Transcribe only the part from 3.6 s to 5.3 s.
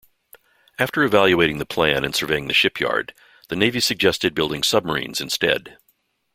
suggested building submarines